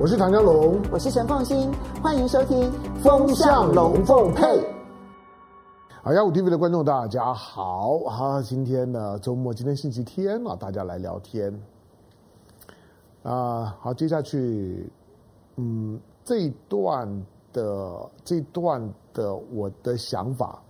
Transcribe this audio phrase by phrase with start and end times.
[0.00, 2.70] 我是唐江龙，我是陈凤新，欢迎收听
[3.02, 4.44] 《风向龙凤配》。
[6.04, 11.52] 好，幺五 TV 的观众大家好，啊，今天呢周末，今天星期天啊，大家来聊天
[13.24, 13.76] 啊。
[13.80, 14.88] 好，接下去，
[15.56, 18.80] 嗯，这一段的这一段
[19.12, 20.62] 的我的想法，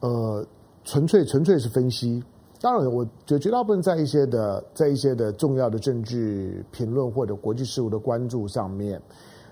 [0.00, 0.46] 呃，
[0.84, 2.22] 纯粹纯粹是分析。
[2.62, 9.02] 当然，我觉绝大部分在一些的在一些的重要的政治评论或者国际事务的关注上面，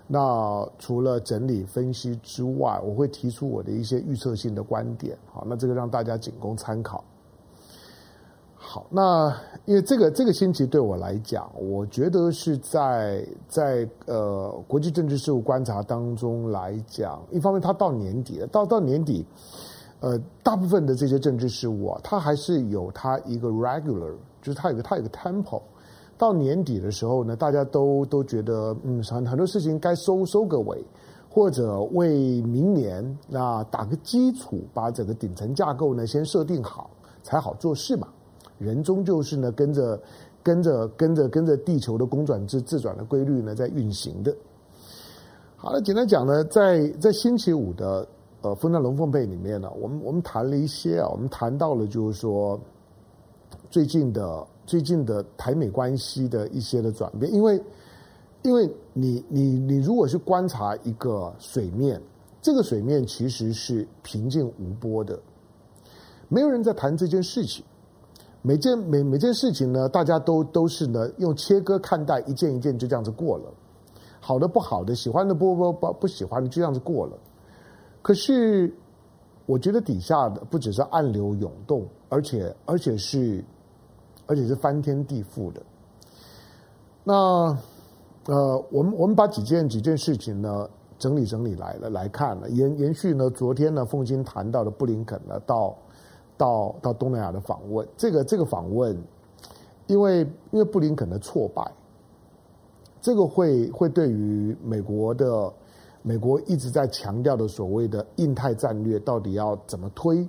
[0.07, 5.19] 那除了整理分析之外，我会提出我的一些预测性的观点。
[5.33, 7.03] 好，那这个让大家仅供参考。
[8.55, 19.27] 好，那因为这个这个星期对我来讲，我觉得是在在呃国际政治事务观察当中来讲，一方面它到年底了，到到年底。
[20.01, 25.61] 呃，大部分的这些政治事务啊，它还是有它一个 regular，就是它有个它有个 tempo。
[26.17, 30.83] 到年底的时候呢，大家都都觉得，嗯，很很多事情该收收个尾，
[31.29, 36.89] 或者为明年那打个基础，把整个顶层架构呢先设定好，
[37.23, 38.09] 才好做事嘛。
[38.57, 40.01] 人终究是呢跟着
[40.43, 44.35] 跟着跟着跟着地球的公转自自转的规律呢在运行的。
[45.57, 48.09] 好了，简单讲呢，在在星期五的。
[48.43, 52.59] 呃，风在龙凤配里面呢，我们我们谈了一些啊，我们谈到了就是说
[53.69, 57.63] 最近的最近的台美关系的一些的转变，因为
[58.43, 62.01] 因为你你你如果是观察一个水面，
[62.41, 65.21] 这个水面其实是平静无波的，
[66.29, 67.63] 没有人在谈这件事情，
[68.41, 73.53] 每件每每件事情呢，大家都都是呢用切割看待，一件一件就这样子过了，
[74.19, 77.13] 好的不好的，喜欢的不不不不喜欢的，就这样子过了。
[78.03, 78.75] 可是，
[79.45, 83.45] 我觉得底下的不只是暗流涌动，而且而且是，
[84.27, 85.61] 而且是翻天地覆的。
[87.05, 87.15] 那
[88.27, 90.67] 呃，我们我们把几件几件事情呢
[90.99, 95.77] 整理整理来了来看了，延延续呢昨天呢凤馨谈到的布林肯呢到
[96.39, 98.97] 到到东南亚的访问，这个这个访问，
[99.89, 100.21] 因为
[100.53, 101.71] 因为布林肯的挫败，
[103.03, 105.53] 这个会会对于美国的。
[106.03, 110.27] 美国一直在强调的所谓的印太战略到底要怎么推？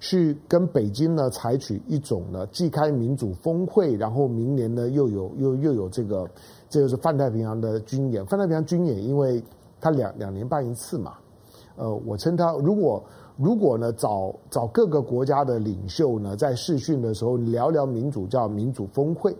[0.00, 6.24] 去跟北京呢采取一种呢既开民主峰会，然后明年呢又有又又有这个
[6.68, 8.24] 这个是泛太平洋的军演。
[8.26, 9.42] 泛太平洋军演，因为
[9.80, 11.14] 它两两年办一次嘛。
[11.74, 13.02] 呃，我称它如果
[13.36, 19.36] 如果呢找找各个国家的领袖呢在试训的时候聊聊民主，叫民主峰会。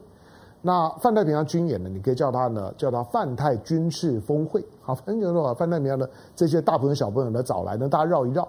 [0.61, 1.89] 那泛太平洋军演呢？
[1.89, 4.65] 你可以叫它呢，叫它泛太军事峰会。
[4.81, 8.47] 好，反正就是说，泛太平洋的这些大朋友小朋友呢，找来呢，大家绕一绕。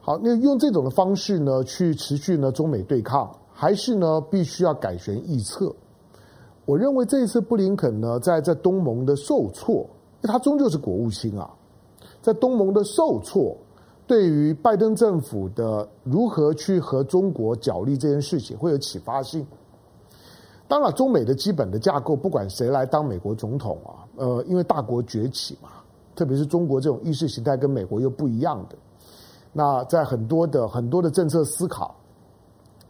[0.00, 5.74] 好，那用这种的方式呢，去持续呢中美对抗，还是呢必须要改弦易辙？
[6.66, 9.86] 我认为这一次布林肯呢，在在东盟的受挫，
[10.20, 11.50] 因为他终究是国务卿啊，
[12.20, 13.56] 在东盟的受挫，
[14.06, 19.46] 对于拜登政府的如何去和中国角力这件事情，会有启发性。
[20.66, 25.68] 当然，中美的基本的架构，不管谁来当美国总统啊，呃，因为大国崛起嘛，
[26.16, 28.76] 特别是中国这种意识形态跟美国又不一样的，
[29.52, 31.94] 那在很多的很多的政策思考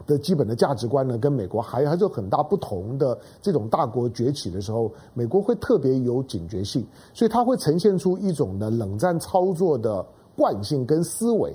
[0.07, 3.19] 的基本的价值观呢，跟美国还还是有很大不同的。
[3.43, 10.05] 这种大国崛起的时候，美国会特别有警觉性，所以它会呈现出一种的冷战操作的
[10.37, 11.53] 惯性跟思维，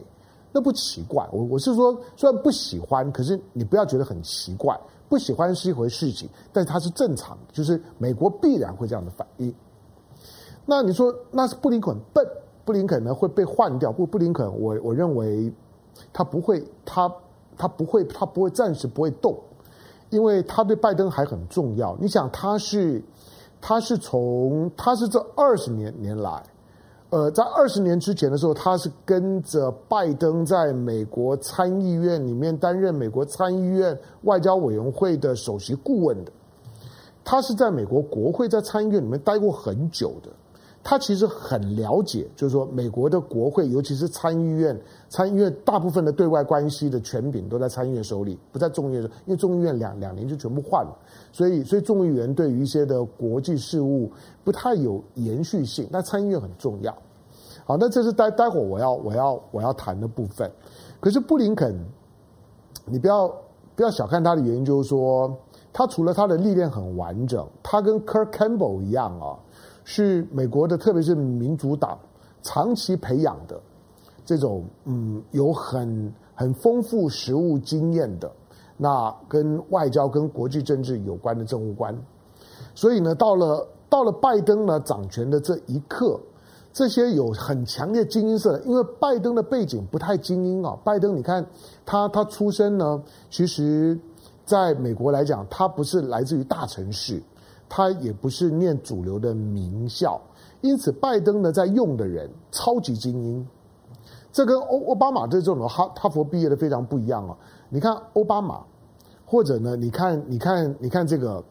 [0.51, 1.27] 那不奇怪。
[1.31, 4.77] 我我是说，虽然不喜欢，可是你不要觉得很奇怪。
[5.09, 9.53] 不喜欢是一回事情，但是它是正常的，就是美国必然会这样的反应。
[10.65, 12.23] 那你说那是布林肯笨，
[12.63, 13.91] 布林肯呢会被换掉？
[13.91, 15.51] 不，布林肯我我认为
[16.13, 17.11] 他不会，他
[17.57, 19.35] 他不会，他不会暂时不会动，
[20.11, 21.97] 因为他对拜登还很重要。
[21.99, 23.03] 你想他是
[23.59, 26.43] 他是从他是这二十年年来。
[27.11, 36.31] 呃，在二十年之前的时候，他是跟着拜登在美国参议院里面担任美国参议院外交委员会的首席顾问的。
[37.23, 40.29] 他是在美国国会在参议院里面待过很久的。
[40.81, 44.79] 他其实很了解，就是说美国的国会，尤其是参议院，
[45.09, 50.97] 参议院大部分的对外关系的权柄都在参议院手里，不在众议院，因为众议院两两年就全部换了，
[51.31, 54.09] 所以所以众议员对于一些的国际事务
[54.43, 56.97] 不太有延续性，那参议院很重要。
[57.65, 60.49] 好，那这是待待会我要我要我要谈的部分。
[61.01, 61.77] 可是布林肯，
[62.85, 63.27] 你不要
[63.75, 65.37] 不要小看他的原因，就是说
[65.71, 69.37] 他除了他的历练很完整，他跟 Kurt Campbell 一样啊。
[69.91, 71.97] 是美国的，特别是民主党
[72.43, 73.59] 长期培养的
[74.23, 78.31] 这种嗯，有很很丰富实务经验的，
[78.77, 81.97] 那跟外交跟国际政治有关的政务官。
[82.75, 86.19] 所以呢，到了到了拜登呢掌权的这一刻，
[86.71, 90.77] 这些有很强烈精英色的，因为拜登的背景不太精英啊。
[90.83, 91.43] 拜登，你看
[91.83, 93.01] 他他出身呢，
[93.31, 93.99] 其实
[94.45, 97.19] 在美国来讲，他不是来自于大城市，
[97.69, 100.19] 他也不是念主流的名校，
[100.59, 103.47] 因此拜登呢在用的人超级精英。
[104.33, 107.37] 这跟欧奥巴马这种的哈哈佛毕业的非常不一样啊。
[107.69, 108.61] 你看奥巴马，
[109.25, 111.43] 或者呢，你看你看你看这个。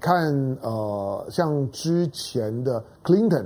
[0.00, 3.44] 看，呃，像之前的 Clinton，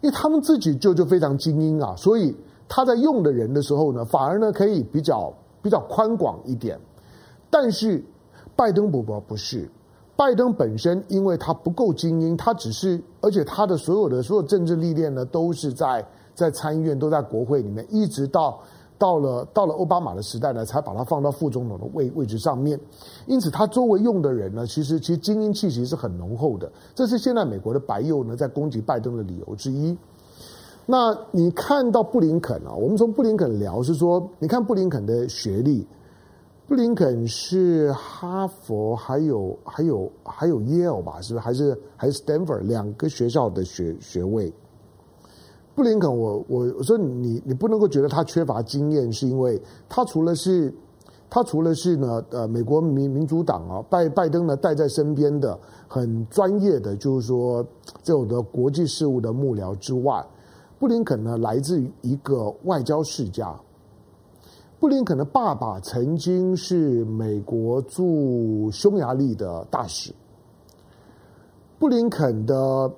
[0.00, 2.36] 因为他们自己就就非常精英啊，所以
[2.68, 5.32] 他在用的人的时候呢，反而呢可以比较
[5.62, 6.80] 比较宽广一点。
[7.48, 8.04] 但是
[8.56, 9.70] 拜登伯伯不是，
[10.22, 18.60] 拜登本身因为他不够精英，他只是，而且他的所有的所有政治历练呢，都是在在参议院，都在国会里面，一直到。
[18.98, 22.78] 到了到了奥巴马的时代呢，才把他放到副总统的位位置上面。
[23.26, 26.70] 因此，他周围用的人呢，其实其实精英气息是很浓厚的。
[26.94, 29.98] 这是现在美国的白右呢在攻击拜登的理由之一。
[30.86, 35.84] 那你看到布林肯啊，我们从布林肯聊是说，你看布林肯的学历，
[36.72, 41.44] 布林肯是哈佛，还有还有还有耶鲁吧，是不是？
[41.44, 44.50] 还是还是 Stanford 两个学校的学学位。
[45.74, 50.72] 布林肯我，我我我说你你不能够觉得他缺乏经验，是因为他除了是，
[51.28, 57.62] 他除了是呢，呃，美国民民主党啊，拜拜登呢带在身边的很专业的，就是说
[58.02, 60.26] 这种的国际事务的幕僚之外，
[60.78, 63.54] 布林肯呢来自于一个外交世家。
[64.82, 70.12] 布林肯的爸爸曾经是美国驻匈牙利的大使。
[71.78, 72.90] 布林肯的。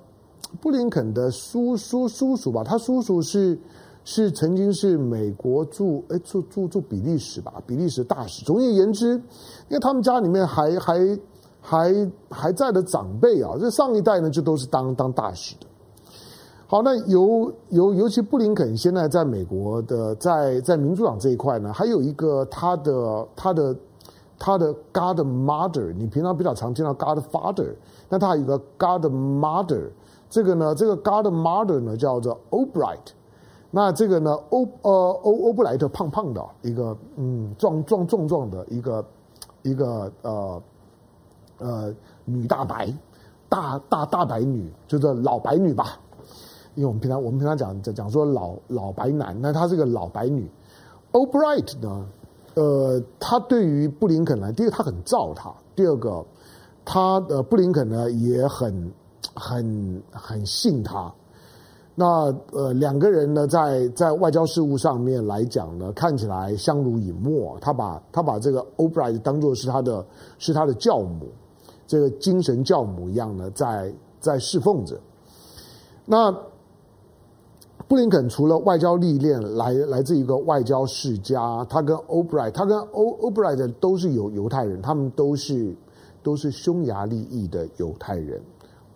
[0.63, 3.59] 布林肯的叔叔叔叔吧，他叔叔是
[4.03, 8.43] 是曾经是美国驻哎驻驻驻比利时吧，比利时大使。
[8.47, 9.17] 总而言之，
[9.69, 11.19] 因为他们家里面还还
[11.61, 15.67] 还还在的长辈啊，这上一代呢就都是当当大使的。
[16.67, 23.77] 好，那尤尤尤其布林肯现在在美国的在在民主党这一块呢，还有一个他的他的
[24.39, 27.75] 他的 Godmother，你平常比较常见到 Godfather，
[28.09, 29.91] 那他有一个 Godmother。
[30.31, 33.13] 这个呢，这个 Godmother 呢叫做 Obright，
[33.71, 34.91] 那这个呢欧呃
[35.23, 39.05] 欧欧布莱特胖胖的一个嗯壮壮壮壮的一个
[39.63, 40.63] 一个呃
[41.59, 41.95] 呃
[42.25, 42.93] 女大白
[43.49, 46.01] 大大大白女，就是老白女吧，
[46.75, 50.51] 因为我们平常我们平常讲讲讲说老老白男，那她是个老白女。
[51.13, 52.07] o b r i g h t 呢，
[52.55, 56.25] 呃，他对于布林肯呢，第一个他很罩他，第二个
[56.85, 58.93] 他的布林肯呢也很。
[59.37, 61.13] 很很信他，
[61.97, 67.59] 那呃两个人呢，在在外交事务上面来讲呢，看起来相濡以沫。
[67.61, 70.07] 他把他把这个 o b r i g h t 当做是他的
[70.39, 71.27] 是他的教母，
[71.85, 75.01] 这个精神教母一样呢，在在侍奉着。
[76.05, 76.33] 那
[77.87, 85.77] 布林肯除了外交历练来来自一个外交世家，他跟 o b r i g h t 他跟 Albright 都是有犹太人，他们都是
[86.23, 88.41] 都是匈牙利裔的犹太人。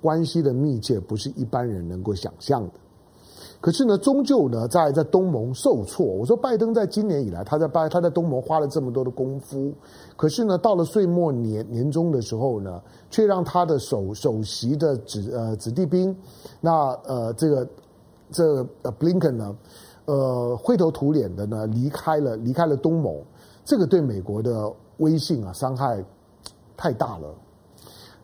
[0.01, 2.73] 关系的密切不是一般人能够想象的，
[3.61, 6.07] 可是呢，终究呢，在在东盟受挫。
[6.07, 9.73] 我说，拜登在今年以来，他在拜他在东盟花了这么多的功夫，
[10.17, 12.81] 可是呢，到了岁末年年终的时候呢，
[13.11, 16.17] 却让他的首首席的子呃子弟兵，
[16.61, 17.69] 那呃这个
[18.31, 19.57] 这个呃布林肯呢，
[20.07, 23.15] 呃灰头土脸的呢离开了离开了东盟，
[23.65, 26.05] 这个对美国的威信啊伤害
[26.77, 27.35] 太大了，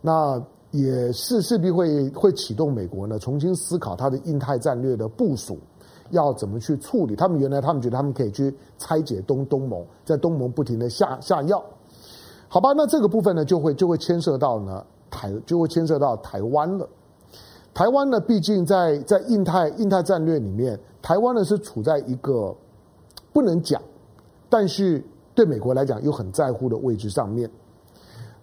[0.01, 0.43] 那。
[0.75, 5.57] 也是势必会会启动美国呢重新思考它的印太战略的部署，
[6.11, 7.15] 要怎么去处理？
[7.15, 11.65] 他们原来他们觉得他们可以去拆解东东盟，在东盟不停的下下药，
[12.49, 12.73] 好吧？
[12.73, 16.89] 那这个部分呢就会就会牵涉到呢台就会牵涉到台湾了。
[17.75, 22.55] 台湾呢，毕竟在在印太印太战略里面，台湾呢是处在一个
[23.33, 23.83] 不能讲，
[24.49, 25.05] 但是
[25.35, 27.51] 对美国来讲又很在乎的位置上面。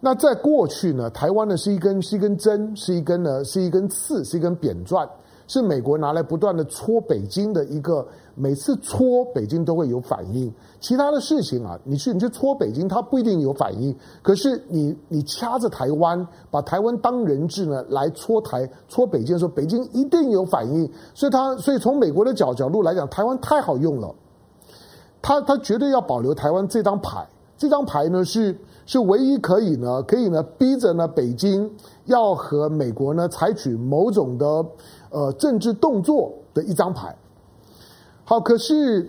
[0.02, 5.08] 那在过去呢，台湾呢是一根是一根针，是一根呢是一根刺，是一根扁钻，
[5.52, 10.50] 是美国拿来不断的戳北京的一个，每次戳北京都会有反应。
[10.80, 13.94] 其他的事情啊，你去你去戳北京，它不一定有反应。
[14.22, 20.90] 可是你你掐着台湾，把台湾当人质呢来戳台戳北京的时候，北京一定有反应。
[21.14, 24.16] 所以他所以从美国的角角度来讲，台湾太好用了，
[25.22, 27.28] 他他绝对要保留台湾这张牌。
[27.58, 28.58] 这张牌呢是。
[28.84, 31.72] 是唯一可以呢，可以呢逼着呢北京
[32.06, 34.66] 要和美国呢采取某种的
[35.12, 37.16] 呃政治动作的一张牌。
[38.24, 39.08] 好，可是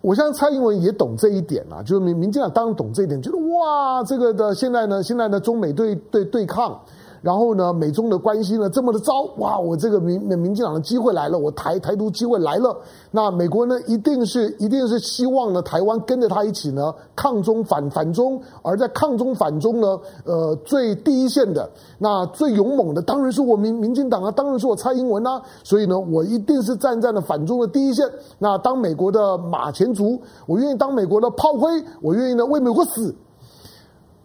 [0.00, 6.80] 我相信蔡英文也懂这一点啊，就是民民进党当然懂这一点，觉得哇，这个的现在呢，现在呢中美对对对抗，
[7.24, 12.76] 然后呢，美中的关系呢这么的糟，哇，我这个民民进党的机会来了，我台台独机会来了，
[13.10, 21.66] 那美国呢一定是一定是希望呢台湾跟着他一起呢抗中反反中，而在抗中反中呢，呃，最第一线的
[21.98, 28.06] 那最勇猛的当然是我民民进党啊，当然是我蔡英文啊，所以呢，我一定是站在了反中的第一线。
[28.38, 31.70] 那当美国的马前卒，我愿意当美国的炮灰，
[32.02, 33.14] 我愿意呢为美国死。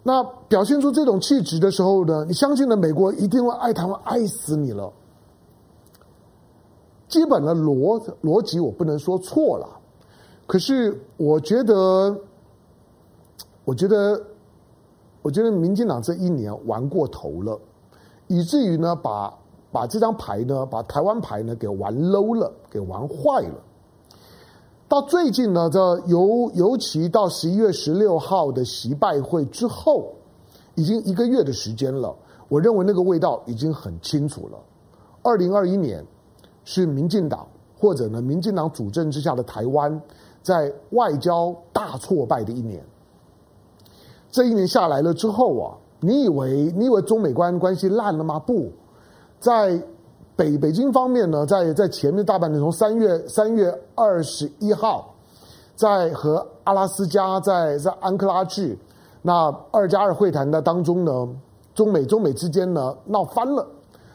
[0.10, 2.76] 那表现出这种气质的时候呢，你相信呢？
[2.76, 4.92] 美国一定会爱台湾爱死你了。
[7.08, 9.70] 基本的逻逻辑我不能说错了，
[10.48, 12.20] 可是我觉得，
[13.66, 14.20] 我觉得，
[15.22, 17.60] 我觉得民进党这一年玩过头了，
[18.26, 19.32] 以至于呢，把
[19.72, 23.64] 把这张牌呢，把台湾牌呢给玩 low 了，给玩坏了。
[24.90, 30.12] 到最近呢，这尤尤其到十一月十六号的习拜会之后，
[30.74, 32.14] 已经一个月的时间了。
[32.48, 34.58] 我认为那个味道已经很清楚了。
[35.22, 36.04] 二零二一年
[36.66, 40.02] 是民进党或者呢民进党主政之下的台湾
[40.42, 42.84] 在外交大挫败的一年。
[44.32, 48.40] 这一年下来了之后啊，你以为你以为中美关关系烂了吗？
[48.40, 48.72] 不
[49.40, 49.80] 在。
[50.40, 55.14] 北北京方面呢，在在前面大半年，从三月三月二十一号，
[55.76, 58.78] 在和阿拉斯加在在安克拉治
[59.22, 61.28] 那二加二会谈的当中呢，
[61.76, 63.68] 中美中美之间呢闹翻了，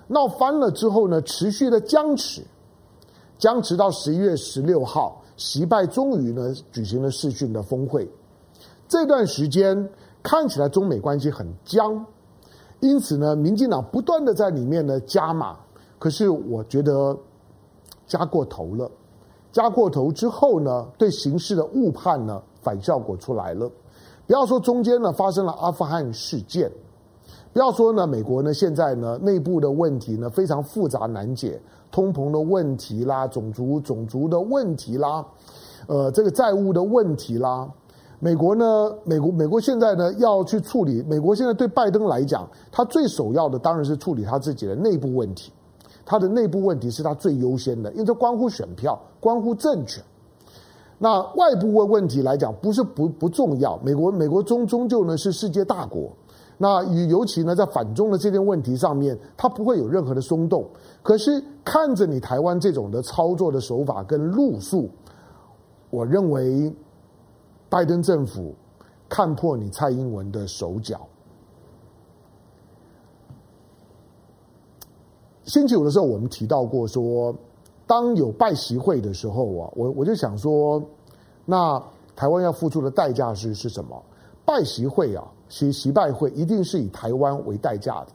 [0.06, 2.42] 闹翻了之后呢，持续的僵持，
[3.36, 8.10] 僵持到十一月十六号，习拜终于呢举行了视讯的峰会，
[8.88, 9.90] 这段时间
[10.22, 12.02] 看起来中美关系很僵，
[12.80, 15.58] 因此呢，民进党不断的在里面呢加码。
[15.98, 17.16] 可是我觉得
[18.06, 18.90] 加过头了，
[19.52, 23.70] 加过头之后呢，对形势的误判呢，反效果出来了。
[24.26, 26.70] 不要说中间呢发生了阿富汗事件，
[27.52, 31.60] 不要说呢美国呢现在呢内部的问题呢非常复杂难解，
[31.90, 35.24] 通膨的问题啦，种族种族的问题啦，
[35.86, 37.70] 呃，这个债务的问题啦，
[38.18, 45.52] 美国呢，美国美国现在呢要去处理，美国现在对拜登来讲，他最首要的当然是处理他自己的内部问题。
[46.06, 50.02] 他的内部问题是他最优先的，因为这关乎选票，关乎政权。
[50.98, 53.76] 那外部问问题来讲，不是不不重要。
[53.78, 56.10] 美国美国终终究呢是世界大国，
[56.56, 60.64] 那与尤其呢在反中的这件问题上面，他不会有任何的松动。
[61.02, 64.88] 可是看着你台湾这种的操作的手法跟路数，
[65.90, 66.72] 我认为
[67.68, 68.54] 拜登政府
[69.08, 71.00] 看破你蔡英文的手脚。
[75.44, 77.34] 星期五的时候，我们提到过说，
[77.86, 80.82] 当有拜习会的时候啊，我我就想说，
[81.44, 81.82] 那
[82.16, 84.02] 台湾要付出的代价是是什么？
[84.46, 88.08] 拜习会啊，习习拜会一定是以台湾为代价的。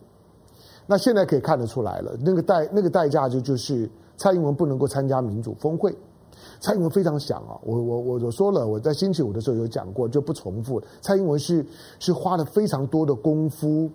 [0.88, 5.96] 那现在可以看得出来了，那个代那个代价就就是蔡英文不能够参加民主峰会。
[6.60, 10.82] 蔡英文非常想啊，我我我我说了，我在星期五的时候有讲过，就不重复。
[11.00, 11.64] 蔡英文是
[12.00, 13.90] 是花了非常多的功夫。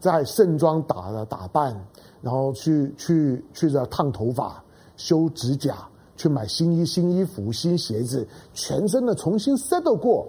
[0.00, 1.74] 在盛装打的打扮，
[2.20, 4.62] 然后去去去这烫头发、
[4.96, 10.26] 修指甲，去买新衣、新衣服、新鞋子，全身的重新 settle 过，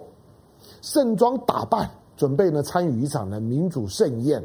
[0.82, 4.42] 盛装打扮，准备呢参与一场的民主盛宴，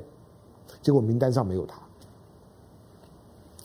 [0.82, 1.80] 结果名单上没有他。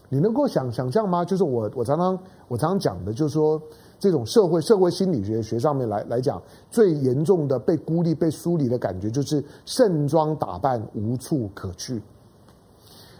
[0.08, 1.24] 你能够想想象吗？
[1.24, 3.60] 就是我我常常我常常讲的，就是说。
[4.00, 12.02] 这种社会社会心理学学上面来来讲，最严重的被孤立、被疏离的感觉，就是盛装打扮无处可去。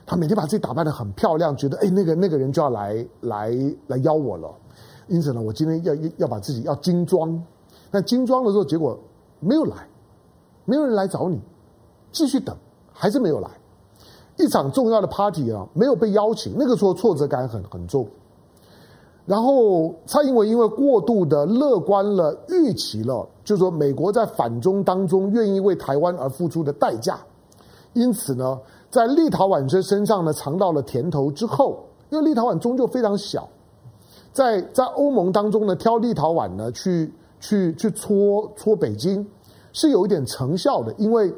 [0.07, 3.53] 他每天把自己打扮得很漂亮，觉得哎，那个那个人就要来来
[3.89, 4.51] 来邀我了。
[5.07, 7.41] 因此呢，我今天要要把自己要精装。
[7.91, 8.99] 但精装的时候，结果
[9.39, 9.87] 没有来，
[10.65, 11.39] 没有人来找你，
[12.11, 12.57] 继续等，
[12.93, 13.51] 还是没有来。
[14.39, 18.09] 一场重要的 party 啊，没有被邀请，那个时候挫折感很很重。
[19.31, 27.17] 然后蔡英文因为过度的乐观了，预期了，就是说美国在反中当中愿意为台湾而付出的代价，
[27.93, 28.59] 因此呢，
[28.91, 33.49] 在立陶宛这身上呢尝到了甜头之后，因为立陶宛终究非常小，
[34.33, 39.25] 在在欧盟当中呢挑立陶宛呢去去去戳戳北京
[39.73, 41.33] 是有一点成效的，因为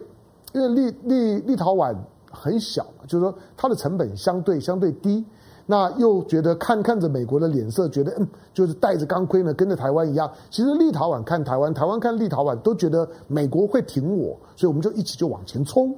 [0.54, 1.94] 因为立立立陶宛
[2.30, 5.22] 很小，就是说它的成本相对相对低。
[5.66, 10.30] 那又觉得看看着美国的脸色，觉得嗯，就是戴着钢盔呢，跟着台湾一样。
[10.50, 15.94] 其实立陶宛看台湾，台湾看立陶宛，都觉得美国会挺我，所以我们就一起就往前冲。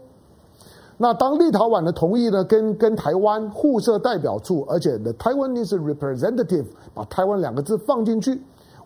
[0.97, 8.41] 那当立陶宛的同意呢，跟跟台湾互设代表处，而且 the Taiwanese representative 把台湾两个字放进去，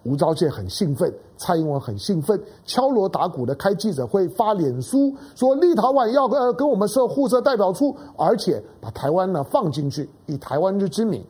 [0.09, 11.23] 吴钊燮很兴奋，蔡英文很兴奋，敲锣打鼓的开记者会，发脸书说立陶宛要呃跟我们设互设代表处，而且把台湾呢放进去，以台湾之名。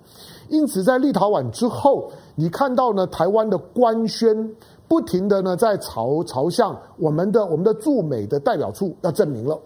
[0.48, 4.54] 因此，在立陶宛之后，你看到呢台湾的官宣
[4.86, 9.58] 不停的呢在朝朝向我们的我们的驻美的代表处要证明了，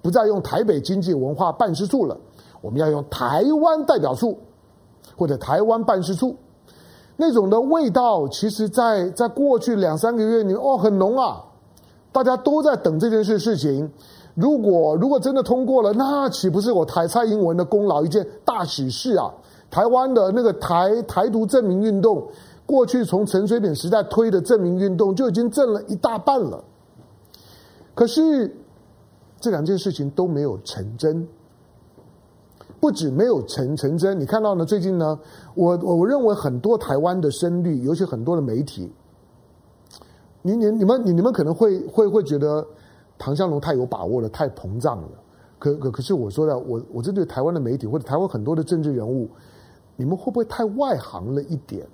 [0.00, 2.16] 不再用台北经济文化办事处了，
[2.60, 4.38] 我们要用台湾代表处
[5.16, 6.36] 或者台湾办事处。
[7.20, 11.44] 那种的味道，其实在，在过去两三个月里，哦，很浓啊！
[12.12, 13.90] 大家都在等这件事事情。
[14.36, 19.34] 如果如果真的通过了，那岂不是我台蔡英文的功劳，一件大喜事啊？
[19.68, 22.24] 台湾的那个台台独证明运动，
[22.64, 26.62] 过去从陈水扁时代推的证明运动，就已经正了一大半了。
[27.96, 28.56] 可是
[29.40, 31.26] 这两件事情都没有成真。
[32.80, 34.64] 不止没有成成真，你看到呢？
[34.64, 35.18] 最近呢，
[35.54, 38.90] 我我认为很多台湾的声律，尤其很多的媒体，
[40.42, 42.64] 你你你们你你们可能会会会觉得
[43.18, 45.08] 唐湘龙太有把握了，太膨胀了。
[45.58, 49.28] 可可可是我说的，我我针对台湾的媒体或者台湾很多的政治人物，
[49.96, 51.84] 你们会不会太外行了一点？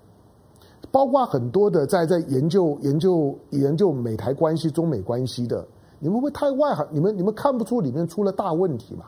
[0.93, 5.67] 包括很多的在在研究研究研究美台关系、中美关系的，
[5.99, 6.87] 你们会不会太外行？
[6.91, 9.07] 你们你们看不出里面出了大问题吗？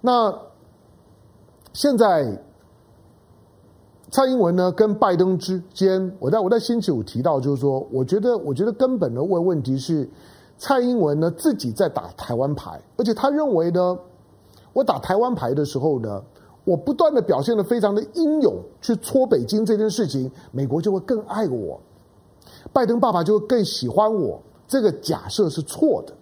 [0.00, 0.34] 那
[1.72, 2.42] 现在
[4.10, 10.08] 蔡英文呢跟拜登之间，我在我在星期五提到，就是说，我觉得我觉得根本的问问题是，
[10.58, 13.98] 蔡英文呢自己在打台湾牌，而且他认为呢，
[14.72, 16.22] 我打台湾牌的时候呢，
[16.64, 21.78] 我不断的表现得非常的英勇，去戳北京这件事情，美国就会更爱我，
[22.72, 24.40] 拜登爸爸就会更喜欢我。
[24.66, 26.14] 这个假设是错的，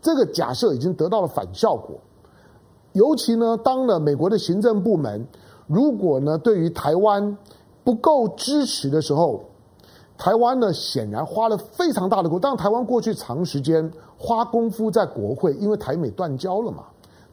[0.00, 1.98] 这个假设已经得到了反效果。
[2.92, 5.24] 尤其呢，当了美国的行政部门，
[5.68, 7.36] 如果呢对于台湾
[7.84, 9.44] 不够支持的时候，
[10.18, 12.40] 台湾呢显然花了非常大的功。
[12.40, 16.84] 当，台湾过去长时间花功夫在国会，因为台美断交了嘛，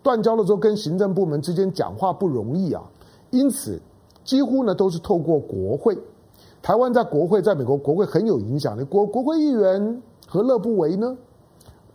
[0.04, 2.84] 断交了之后跟行政部门之间讲话不容易啊，
[3.32, 3.82] 因此
[4.24, 5.98] 几乎呢都是透过国会。
[6.62, 11.18] 台湾在国会，在美国国会很有影响力，国国会议员何乐不为呢？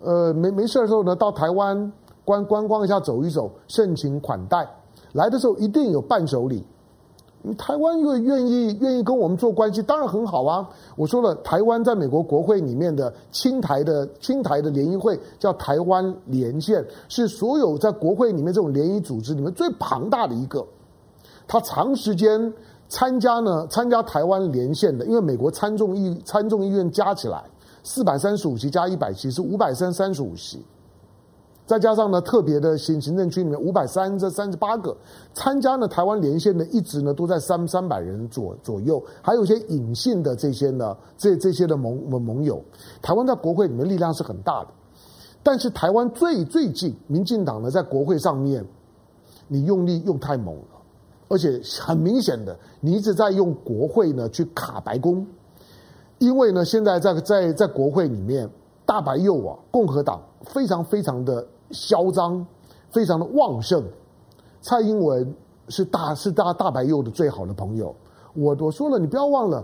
[0.00, 1.92] 呃，没没事的时候呢，到台湾。
[2.24, 4.68] 观观光一下，走一走，盛情款待。
[5.12, 6.64] 来的时候一定有伴手礼。
[7.58, 10.70] 台湾又愿意愿意跟我们做关系，当然很好啊。
[10.94, 20.64] 我说了，台湾在美国国会里面的亲台的亲台的联谊会叫台湾连线，是所有在国会里面这种联谊组织里面最庞大的一个。
[21.48, 22.54] 他长时间
[22.88, 27.42] 参加呢，参加台湾连线的，因为美国参众议参众议院加起来
[27.82, 30.64] 四百三十五席加一百席是五百三三十五席。
[31.64, 34.94] 再加上呢，特别的行行政区里面五百三这三十八个
[35.32, 42.62] 参加呢台湾连线的，一直呢都在三三百人左左右，还有一些隐性的这些呢，这这些的盟盟盟友，
[43.00, 44.68] 台湾在国会里面力量是很大的，
[45.42, 48.66] 但是台湾最最近，民进党呢在国会上面，
[49.46, 50.64] 你用力用太猛了，
[51.28, 55.24] 而且很明显的，你一直在用国会呢去卡白宫，
[56.18, 58.50] 因为呢现在在在在国会里面。
[58.84, 62.44] 大白右啊，共和党非常非常的嚣张，
[62.90, 63.82] 非常的旺盛。
[64.60, 65.34] 蔡英文
[65.68, 67.94] 是大是大大白右的最好的朋友。
[68.34, 69.62] 我我说了，你不要忘了，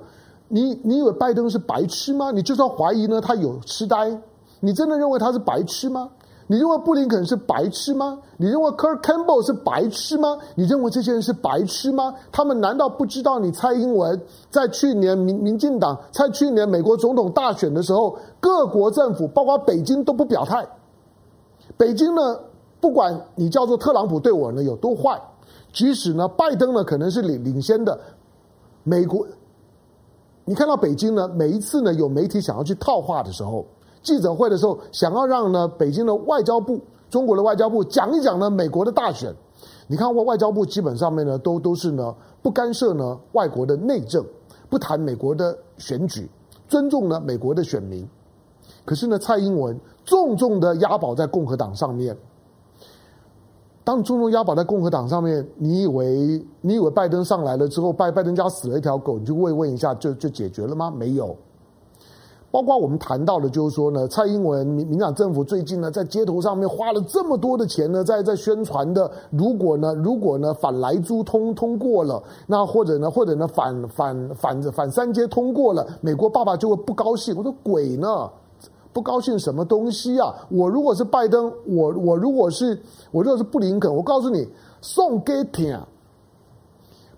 [0.48, 2.30] 你你以为拜登是白痴吗？
[2.30, 4.20] 你就算怀疑呢，他有痴呆，
[4.60, 6.10] 你真的认为他是白痴吗？
[6.50, 8.18] 你认为布林肯是白痴吗？
[8.38, 10.38] 你认为 Kurt Campbell 是白痴吗？
[10.54, 12.14] 你认为这些人是白痴吗？
[12.32, 14.18] 他们难道不知道你蔡英文
[14.50, 20.66] 在去年民民进党在去年美国总统大选的时候，各国政府包括北京都不表态。
[21.76, 22.40] 北京呢，
[22.80, 25.20] 不管你叫做特朗普对我呢有多坏，
[25.70, 28.00] 即使呢拜登呢可能是领领先的，
[28.84, 29.26] 美国，
[30.46, 33.66] 你看到北京呢每一次呢有媒体想要去套话的时候。
[34.02, 36.80] 记者会的时候，想要让呢北京的外交部、
[37.10, 39.34] 中国的外交部讲一讲呢美国的大选。
[39.86, 44.24] 你看，外外交部基本上面呢都都是呢不干涉呢外国的内政，
[44.68, 46.28] 不谈美国的选举，
[46.68, 48.06] 尊重呢美国的选民。
[48.84, 52.16] 可是呢，蔡英文重重的押宝在共和党上面。
[53.84, 60.90] 当重重押宝在共和党上面，你以为你以为拜登上来了之后，拜拜登家死了一条狗，你就慰问一下就就解决了吗？
[60.90, 61.34] 没有。
[62.58, 77.32] 包括我们谈到的，就是说呢，蔡英文民民党政府最近呢，在街头上面花了这么多的钱呢，在在宣传的，如果呢，如果呢反莱猪通通过了，那或者呢，或者呢反反反反三接通过了，美国爸爸就会不高兴。
[77.36, 78.28] 我说鬼呢，
[78.92, 80.34] 不高兴什么东西啊？
[80.50, 82.76] 我如果是拜登，我我如果是
[83.12, 84.44] 我如果是布林肯，我告诉你，
[84.80, 85.78] 送给听。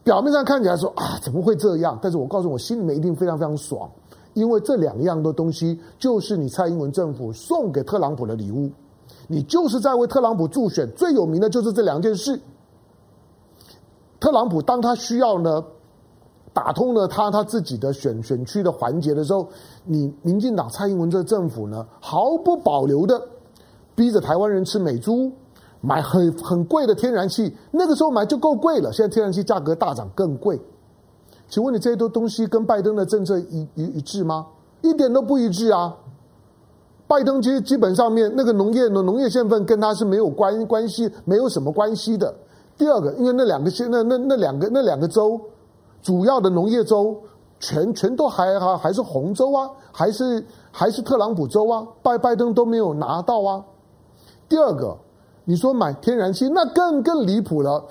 [0.02, 1.98] 表面上看起来说啊，怎么会这样？
[2.02, 3.88] 但是我告诉我，心里面一定非常非常爽，
[4.34, 8.70] 因为这两样的东西就是你蔡英文政府送给特朗普的礼物，
[9.26, 12.40] 你就是在为特朗普助选，最有名的就是这两件事。
[14.20, 15.64] 特朗普当他需要呢，
[16.52, 19.48] 打通了他他自己的选选区的环节的时候，
[19.84, 23.20] 你民进党蔡英文这政府呢，毫不保留的
[23.94, 25.32] 逼着台湾人吃美猪，
[25.80, 30.60] 买很很贵的天然气，那个时候买就够贵了，现在天然气价格大涨更贵。
[31.50, 34.46] 请问你这些东西跟拜登的政策一一一致吗？
[34.82, 35.94] 一点都不一致啊！
[37.06, 42.32] 拜登其实基本上面那个农业农农业县份跟他是没有关关系，没有什么关系的。
[42.78, 45.38] 第二个，因为那两个县那那那两个那两个州，
[46.00, 47.20] 主要的农业州
[47.58, 53.64] 全全都还还还是红州啊，还是还是特朗普州啊，拜拜登都没有拿到啊。
[54.48, 54.96] 第二个，
[55.44, 57.84] 你说买天然气，那更更离谱了。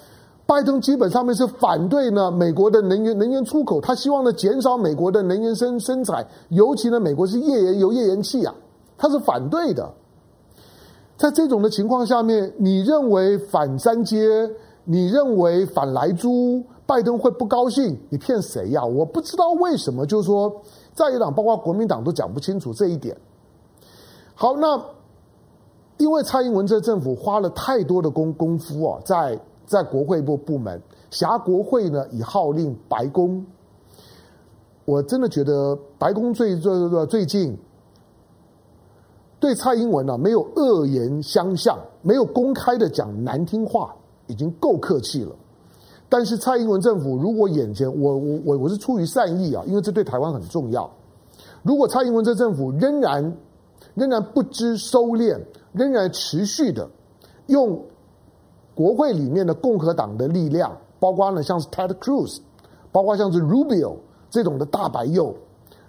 [0.49, 8.55] 拜登基本上面是反对呢美国的能源能源出口，他希望呢减少美国的能源生生产，尤其呢美国是页岩油页岩气啊，
[8.97, 9.88] 他是反对的。
[11.17, 14.49] 在这种的情况下面，你认为反三接？
[14.85, 17.95] 你认为反莱猪，拜登会不高兴？
[18.09, 18.83] 你骗谁呀？
[18.83, 20.51] 我不知道为什么，就是说
[20.95, 23.15] 在野党包括国民党都讲不清楚这一点。
[24.33, 24.83] 好，那
[25.97, 33.45] 因为蔡英文这政府花了太多的功功夫啊，在在国会部部门，辖国会呢以号令白宫。
[34.86, 37.55] 我真的觉得白宫最最最近
[39.39, 43.95] 对蔡英文呢、啊、没有恶言相向，没有公开的讲难听话。
[44.32, 45.36] 已经够客气了，
[46.08, 50.88] 但是蔡英文政府如果眼前，我我我我是出于善意啊，因为这对台湾很重要。
[51.63, 53.36] 如果蔡英文这政府仍然
[53.95, 55.41] 仍然不知收敛，
[55.73, 56.88] 仍然持续的
[57.47, 57.84] 用
[58.80, 62.38] 国会里面的共和党的力量，包括呢像是 Ted Cruz，
[62.94, 63.98] 包括像是 Rubio
[64.30, 65.36] 这种的大白右，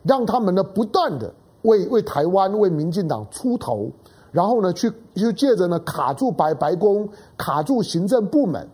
[0.02, 3.88] 让他们呢不断的为为台湾为民进党出头。
[4.32, 8.68] 然后呢，去就借着呢卡住白白宫、卡住行政部门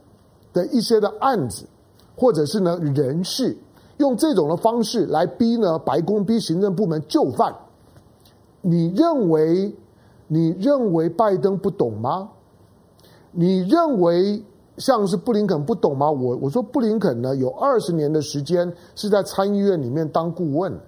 [0.55, 1.67] 的一些的案子，
[2.17, 3.55] 或者是呢人事，
[3.99, 7.55] 用这种的方式来逼呢白宫、逼行政部门就范。
[8.63, 9.77] 你认为
[10.27, 12.31] 你认为拜登不懂吗？
[13.33, 14.43] 你认为
[14.79, 16.11] 像是布林肯不懂吗？
[16.11, 20.79] 我我说布林肯呢有二十年的时间是在参议院里面当顾问，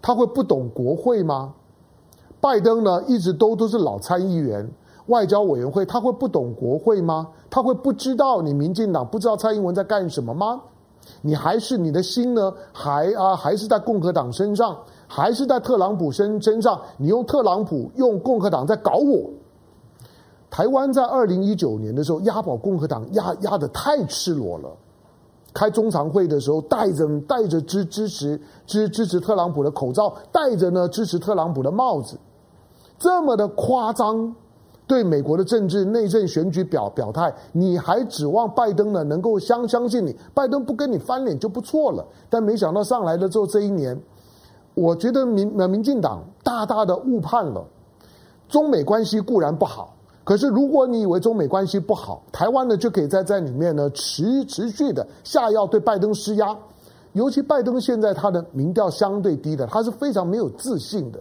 [0.00, 1.54] 他会不懂国会吗？
[2.40, 4.66] 拜登呢，一直都都是老参议员，
[5.06, 7.28] 外交委员会，他会不懂国会吗？
[7.50, 10.62] 他会不知道你民进党不知道蔡英文在干什么吗？
[11.20, 12.52] 你还是你的心呢？
[12.72, 16.80] 还啊，还是在共和党身上，还是在特朗普身身上？
[16.96, 19.30] 你用特朗普，用共和党在搞我。
[20.50, 24.68] 台湾在二零一九年的时候，押宝共和党压压的太赤裸了。
[25.52, 32.18] 开中常会的时候，戴着戴着支支持支支持特朗普的口罩，戴着呢支持特朗普的帽子。
[32.98, 34.34] 这么的夸张，
[34.86, 40.14] 对美国的政治内政选举表表态，你还指望拜登呢能够相相信你？
[40.34, 42.06] 拜登不跟你翻脸就不错了。
[42.28, 44.00] 但没想到上来了之后，这一年，
[44.74, 47.64] 我觉得民呃民进党大大的误判了。
[48.48, 49.94] 中美关系固然不好，
[50.30, 56.56] 可是如果你以为中美关系不好，台湾呢就可以在在里面呢持持续的下药对拜登施压。
[57.14, 61.18] 尤其拜登现在他的民调相对低的，他是非常没有自信的。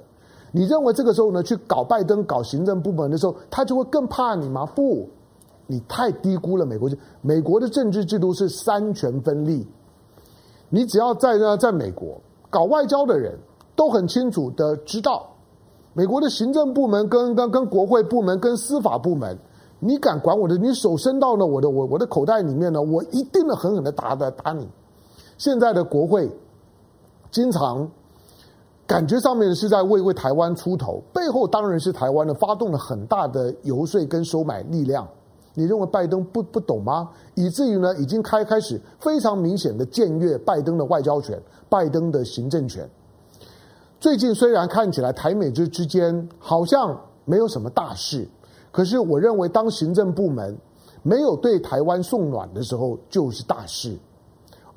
[0.52, 4.64] 你认为这个时候呢，去搞拜登、搞行政部门的时候，他就会更怕你吗？
[4.76, 5.10] 不，
[5.66, 6.88] 你太低估了美国。
[7.22, 9.66] 美国的政治制度是三权分立。
[10.70, 13.36] 你只要在呢，在美国搞外交的人
[13.76, 15.28] 都很清楚的知道，
[15.94, 19.38] 美国的行政部门跟跟跟国会部门跟司法部门，
[19.80, 24.68] 你敢管我的，你手伸到了我的我我的口袋里面呢，我一定的狠狠的打的打你。
[25.38, 26.30] 现在的国会
[27.32, 27.90] 经常。
[28.88, 35.08] 感觉上面是在为为台湾出头，背后当然是台湾的发动了很大的游说跟收买力量。
[35.54, 37.08] 你认为拜登不不懂吗？
[37.36, 42.90] 以至于呢，已经开开始非常明显的僭越拜登的外交权、拜登的行政权。
[44.00, 48.26] 最近虽然看起来台美之之间好像没有什么大事，
[48.72, 50.58] 可是我认为当行政部门
[51.04, 53.98] 没有对台湾送暖的时候，就是大事。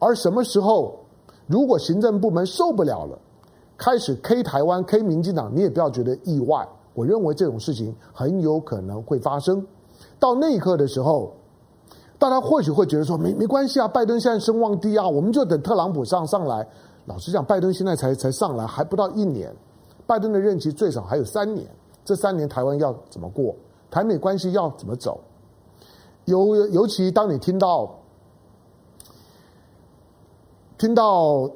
[0.01, 0.99] 而什么时候，
[1.47, 3.17] 如果行政部门受不了了，
[3.77, 6.67] 开始 K 台湾 K 民进党，你也不要觉得意外。
[6.93, 9.65] 我认为这种事情很有可能会发生。
[10.19, 11.33] 到那一刻的时候，
[12.19, 16.67] 大家或许会觉得说没没关系啊，拜登现在声望低啊，我们就等特朗普上上来。
[17.07, 19.55] 老实讲，拜登现在才才上来还不到一年，
[20.07, 21.67] 拜登的任期最少还有三年。
[22.05, 23.55] 这三年台湾要怎么过？
[23.91, 25.21] 台美关系要怎么走？
[26.25, 27.99] 尤尤其当你听到
[30.79, 31.51] 听到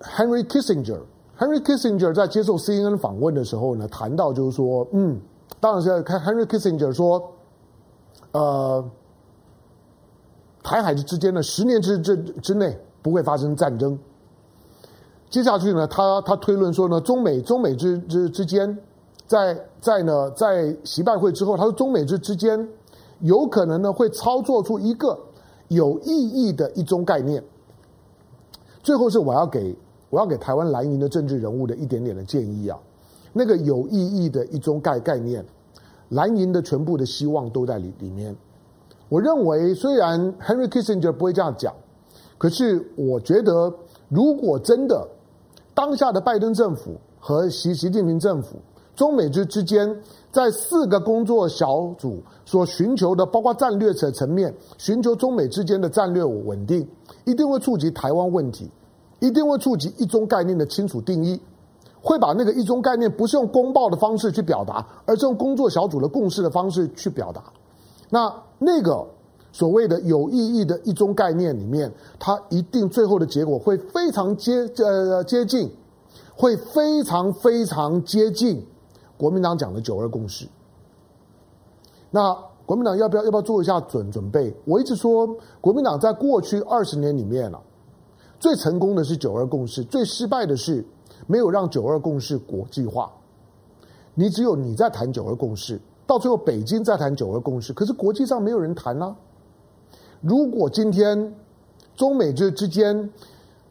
[0.00, 5.20] Henry Kissinger，Henry Kissinger 在接受 CNN 访问的时候呢，谈到就是说，嗯，
[5.60, 7.32] 当然是看 Henry Kissinger 说，
[8.32, 8.84] 呃，
[10.62, 13.98] 台海之间呢，十年之之之内不会发生战争。
[15.28, 18.78] 接下去呢，他他推论说呢，中美中美之之之间，
[19.26, 22.66] 在在呢在习拜会之后，他说中美之之间
[23.20, 25.18] 有可能呢会操作出一个
[25.66, 27.42] 有意义的一中概念。
[28.84, 29.76] 最后是我要给
[30.10, 32.78] 我要给台湾蓝营的政治人物的一点点的建议啊，
[33.32, 35.44] 那个有意义的一中概概念，
[36.10, 38.34] 蓝营的全部的希望都在里里面。
[39.08, 41.74] 我认为虽然 Henry Kissinger 不会这样讲，
[42.38, 43.74] 可是我觉得
[44.08, 45.06] 如果真的。
[45.76, 48.56] 当下的拜登政府和习习近平政府，
[48.94, 49.94] 中美之之间，
[50.32, 56.88] 在四个工作小组所寻求的，包括战略层层面，寻求中美之间的战略稳定，
[57.26, 58.70] 一定会触及台湾问题，
[59.20, 61.38] 一定会触及一中概念的清楚定义，
[62.00, 67.44] 会把那个一中概念不是用公报的方式去表达，而是用工作小组的共识的方式去表达。
[68.08, 69.06] 那那个。
[69.56, 75.72] 所谓的有意义的一中概念里面，它一定最后的结果会非常接呃接近，
[76.36, 78.62] 会非常非常接近
[79.16, 80.46] 国民党讲的九二共识。
[82.10, 84.54] 那国民党要不要要不要做一下准准备？
[84.66, 85.26] 我一直说，
[85.62, 87.58] 国民党在过去二十年里面啊，
[88.38, 90.84] 最成功的是九二共识，最失败的是
[91.26, 93.10] 没有让九二共识国际化。
[94.12, 99.16] 你只有你在谈九二共识，到最后北京在谈九二共识，可是国际上没有人谈呢、啊。
[100.20, 101.34] 如果今天
[101.94, 103.10] 中美之之间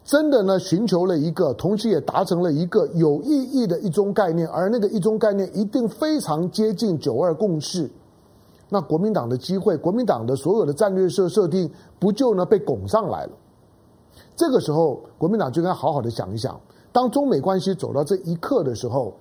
[0.04, 7.90] 真的呢寻求了一个，同时也达成了一个有意义的一中概念，而那个一中概念一定非常接近九二共识，
[8.68, 13.32] 那国民党的机会，国民党的所有的战略设设定，不就呢被拱上来了？
[14.36, 16.60] 这个时候，国民党就应该好好的想一想，
[16.92, 19.12] 当中美关系走到这一刻的时候，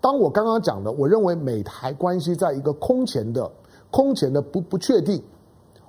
[0.00, 3.50] 当我刚刚讲的，我认为美台关系在一个空前的、
[3.90, 5.20] 空前的不不确定。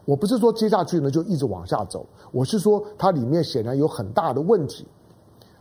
[0.10, 4.84] 我不是说接下去呢就一直往下走，我是说它里面显然有很大的问题。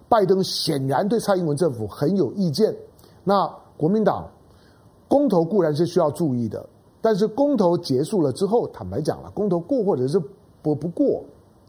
[0.08, 2.74] 拜登显然对蔡英文政府很有意见。
[3.24, 4.26] 那国民党
[5.06, 6.66] 公投固然是需要注意的，
[7.02, 10.18] 但是公投结束了之后，坦白讲了，公投过或者是
[10.62, 11.22] 不不过，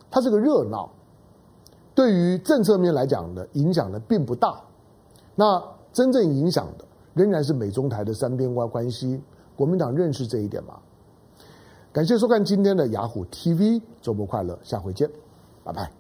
[0.10, 0.90] 它是个热闹，
[1.94, 4.58] 对于政策面来讲呢影响呢并不大。
[5.36, 5.62] 那
[5.92, 9.22] 真正影响的仍然是美中台的三边关关系。
[9.58, 10.80] 国民党认识这一点吗？
[11.92, 15.10] 感谢收看今天的雅虎 TV，周末快乐，下回见，
[15.64, 15.99] 拜拜。